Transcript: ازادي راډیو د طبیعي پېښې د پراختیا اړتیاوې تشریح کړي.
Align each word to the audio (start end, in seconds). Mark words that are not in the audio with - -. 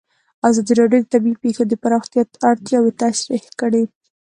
ازادي 0.49 0.73
راډیو 0.81 1.01
د 1.03 1.07
طبیعي 1.13 1.37
پېښې 1.43 1.63
د 1.67 1.73
پراختیا 1.83 2.23
اړتیاوې 2.49 2.91
تشریح 3.01 3.45
کړي. 3.59 3.83